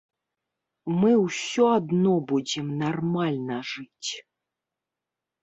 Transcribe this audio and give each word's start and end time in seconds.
Мы 1.03 1.11
ўсё 1.25 1.67
адно 1.79 2.13
будзем 2.33 2.67
нармальна 2.81 3.61
жыць. 3.75 4.09